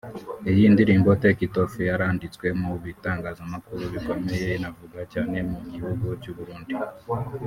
Iyi 0.51 0.65
ndirimbo 0.73 1.09
‘Take 1.21 1.43
it 1.45 1.55
Off’ 1.61 1.73
yaranditswe 1.89 2.47
mu 2.61 2.71
bitangazamakuru 2.83 3.81
bikomeye 3.93 4.47
inavugwa 4.57 5.01
cyane 5.13 5.37
mu 5.49 5.59
gihugu 5.71 6.05
cy’u 6.21 6.35
Burundi 6.39 6.73